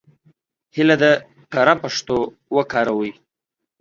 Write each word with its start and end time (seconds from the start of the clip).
هیله 0.75 0.95
ده 1.01 1.11
کره 1.53 1.73
پښتو 1.81 2.17
وکاروئ. 2.55 3.11